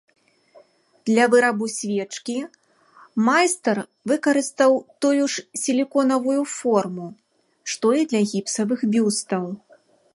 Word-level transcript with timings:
Для 1.09 1.25
вырабу 1.33 1.65
свечкі 1.73 2.37
майстар 3.27 3.77
выкарыстаў 4.13 4.71
тую 5.07 5.23
ж 5.35 5.45
сіліконавую 5.65 6.41
форму, 6.57 7.07
што 7.75 7.87
і 8.03 8.07
для 8.13 8.21
гіпсавых 8.33 8.79
бюстаў. 8.95 9.45